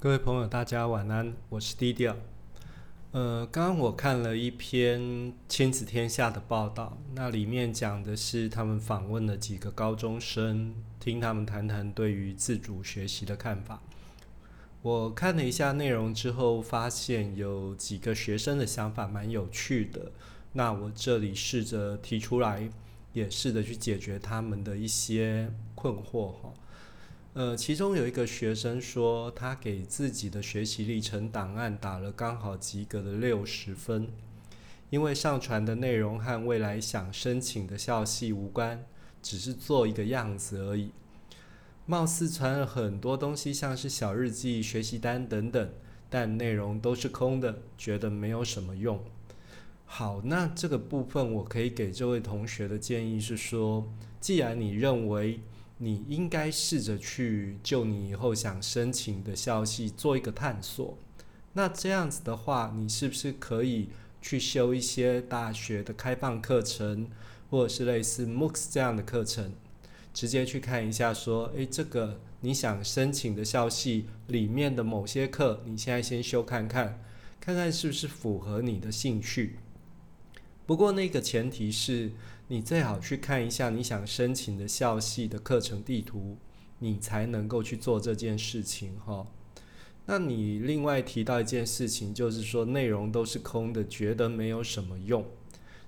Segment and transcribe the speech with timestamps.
[0.00, 2.16] 各位朋友，大家晚安，我是低调。
[3.10, 13.82] 呃，刚刚我看了一篇亲子天下的报道，那里面讲的是他们访问了几个高中生，听他们谈谈对于自主学习的看法。
[14.82, 20.12] 我看了一下内容之后，发现有几个学生的想法蛮有趣的。
[20.52, 22.70] 那我这里试着提出来，
[23.14, 26.54] 也试着去解决他们的一些困惑哈。
[27.34, 34.08] 呃，其中有一个学生说，他给自己的学习历程档案打了刚好及格的六十分，
[34.90, 38.84] 因为上传的内容和未来想申请的校系无关，
[39.22, 40.90] 只是做一个样子而已。
[41.86, 45.70] 貌似传了很多东西，像是小日记、学习单等等，
[46.10, 49.00] 但内容都是空的，觉得没有什么用。
[49.84, 53.86] 好，那这个部分我可以给这位同学的建议是说，
[54.18, 55.38] 既然你认为。
[55.80, 60.98] 你应该试着去就你以后想申请的校系做一个探索。
[61.52, 63.90] 那这样子的话，你是不是可以
[64.20, 67.08] 去修一些大学的开放课程，
[67.48, 69.52] 或者是类似 MOOCs 这样的课程，
[70.12, 77.02] 直接去看一下，说，诶，这个你想申请的校系里面的某些课，你现在先修看看，
[77.40, 79.58] 看看是不是符合你的兴趣。
[80.66, 82.10] 不过那个前提是。
[82.50, 86.38] 你最好去看一下你想申请的校系的课程地图，
[86.78, 89.26] 你才能够去做这件事情哈。
[90.06, 95.26] 那你另外提到一件事情，就是说内容都是空的，觉得没有什么用。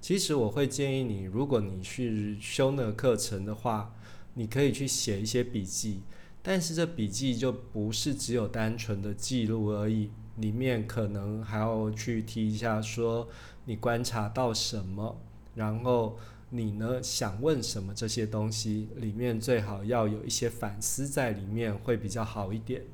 [0.00, 3.94] 其实我会建议你，如果你去修那个课程的话，
[4.34, 6.00] 你可以去写一些笔记，
[6.42, 13.28] 但是这笔记就不是只有单纯的记录而已，里面可能还要去提一下说
[13.66, 15.20] 你观察到什么，
[15.54, 16.18] 然后。
[16.50, 17.02] 你呢？
[17.02, 17.92] 想问什么？
[17.94, 22.84] 这些东西里面最好要有一些反思在里面，会比较好一点。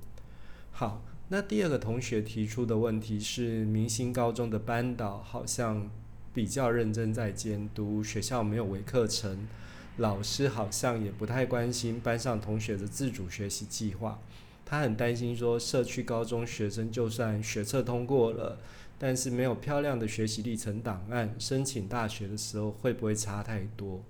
[0.73, 5.89] 好，那第二个同学提出的问题是：明星高中的班导好像
[6.33, 9.47] 比较认真在监督，学校没有微课程，
[9.99, 14.21] 老师好像也不太关心班上同学的自主学习计划。
[14.67, 18.59] 他很担心说，社区高中学生就算学测通过了。
[18.99, 24.03] 但是没有漂亮的学习历程档案，申请大学的时候会不会差太多？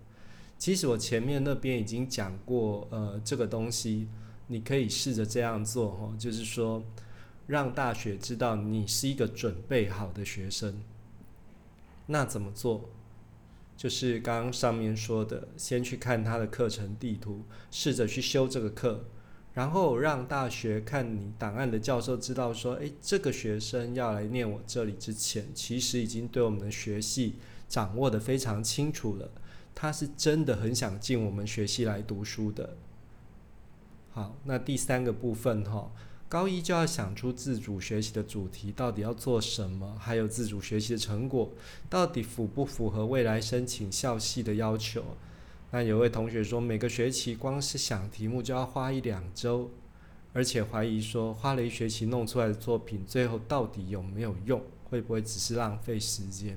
[0.58, 4.08] 其实我前面那边已经讲过，呃，这个东西
[4.46, 6.82] 你可以试着这样做哈，就是说
[7.46, 10.80] 让大学知道你是一个准备好的学生。
[12.06, 12.88] 那怎么做？
[13.76, 19.04] 就是刚刚上面说的，先去看他的课程地图，试着去修这个课。
[19.54, 27.36] 然后让大学看你档案的教授知道说，诶，这个学生要来念我这里之前，其实已经对我们的学系
[27.68, 29.30] 掌握的非常清楚了。
[29.72, 32.76] 他是真的很想进我们学系来读书的。
[34.10, 35.92] 好，那第三个部分哈，
[36.28, 41.52] 高一就要想出自主学习的主题到底要做什么，还有自主学习的成果
[41.88, 45.04] 到底符不符合未来申请校系的要求。
[45.74, 49.68] 那有位同学说，每个学期光是想题目就要花一两周，
[50.32, 54.62] 而且怀疑说，花了一学期弄出来的作品，最后到底有没有用？
[54.84, 56.56] 会不会只是浪费时间？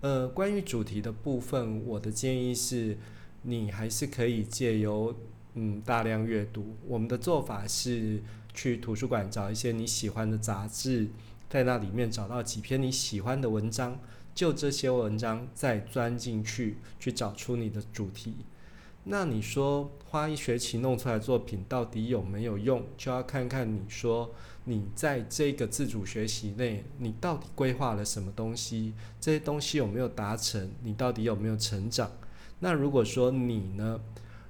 [0.00, 2.98] 呃，关于主题的部分，我的建议是，
[3.42, 5.14] 你还是可以借由
[5.54, 6.74] 嗯大量阅读。
[6.88, 8.20] 我们的做法是
[8.52, 11.06] 去图书馆找一些你喜欢的杂志，
[11.48, 13.96] 在那里面找到几篇你喜欢的文章。
[14.34, 18.34] 就这些文章再钻进去，去找出你的主题。
[19.04, 22.84] 那你说花一学期弄出来作品到底有没有用？
[22.96, 24.34] 就要看看你说
[24.64, 28.94] 你在这个自主学习内，你到底规划了什么东西？
[29.20, 30.70] 这些东西有没有达成？
[30.82, 32.10] 你到底有没有成长？
[32.60, 34.00] 那如果说你呢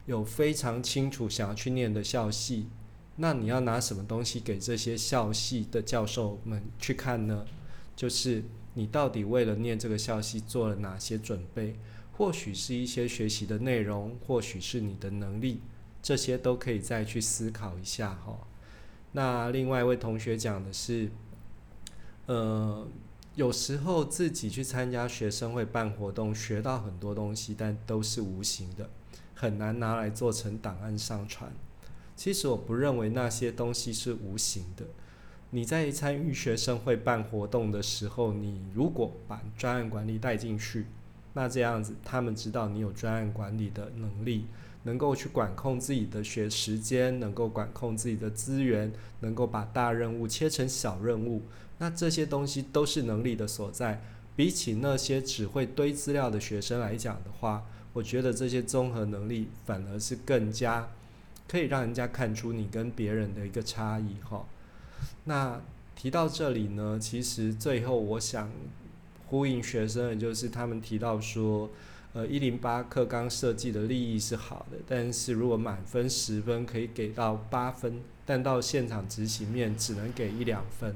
[0.07, 2.69] 有非常清楚想要去念的校系，
[3.17, 7.45] 那你要拿什么东西给这些校系的教授们去看呢？
[7.95, 8.45] 就是。
[8.75, 11.77] 你到底为了念这个校系做了哪些准备？
[12.17, 15.61] 或许是一些学习的内容，或许是你的能力，
[16.01, 18.39] 这些都可以再去思考一下哈。
[19.11, 21.11] 那另外一位同学讲的是，
[22.27, 22.87] 呃，
[23.35, 28.89] 有时候自己去参加学生会办活动，学到很多东西，但都是无形的，
[29.35, 31.53] 很难拿来做成档案上传。
[32.15, 34.87] 其实我不认为那些东西是无形的。
[35.55, 40.87] 你在参与学生会办活动的时候，你如果把专案管理带进去，
[41.35, 44.47] 那这样子他们知道你有专案管理的能力，
[44.83, 51.43] 能够去管控自己的学时间，能够管控自己的资源，能够把大任务切成小任务，
[51.79, 54.03] 那这些东西都是能力的所在。
[54.35, 60.89] 比起那些只会堆资料的学生来讲的话，我觉得这些综合能力反而是更加
[61.47, 64.45] 可以让人家看出你跟别人的一个差异哈。
[65.25, 65.61] 那
[65.95, 68.51] 提到这里呢，其实最后我想
[69.27, 71.71] 呼应学生的就是他们提到说，
[72.13, 80.95] 呃，一零八课纲设计的利益是好的，但是如果满分十分可以给到八分，但到现场执行面只能给一两分，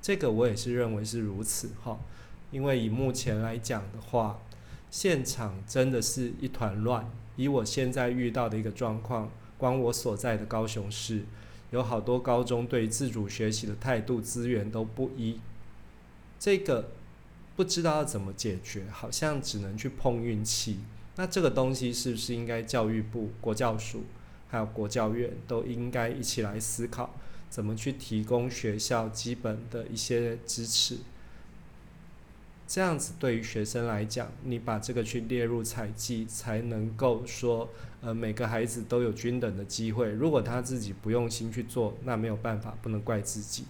[0.00, 1.98] 这个我也是认为是如此哈，
[2.50, 4.40] 因为以目前来讲的话，
[4.90, 7.10] 现场真的是一团乱。
[7.36, 11.22] 以我现在遇到的一个状况，光我所在的高雄市，
[11.76, 15.38] 有好多高中对自主学习的态度、资源都不一，
[16.38, 16.92] 这个
[17.54, 20.78] 不知道要怎么解决，好像只能去碰运气。
[21.16, 24.04] 那这个东西是不是应该教育部、国教署
[24.48, 27.14] 还有国教院都应该一起来思考，
[27.50, 30.98] 怎么去提供学校基本的一些支持？
[32.66, 37.68] 这样子对于学生来讲，你把这个去列入采集，才能够说，
[38.00, 40.10] 呃，每个孩子都有均等的机会。
[40.10, 43.64] 如果他自己不用心去做，那没有办法，不能怪自己。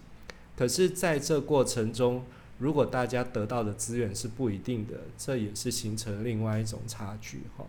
[0.56, 2.24] 可是，在这过程中，
[2.58, 7.66] 如果大家得到的资源是不一定的，这也是形成另外一种差距，哈。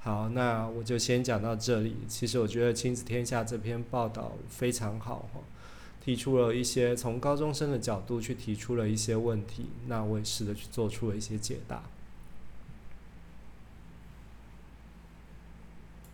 [0.00, 1.96] 好，那我就先讲到这里。
[2.08, 5.40] 其实我觉得《亲子天下》这篇报道非常好，哈。
[6.04, 11.82] 提出了一些从高中生的角度去提出了一些问题，那我也试着去做出了一些解答。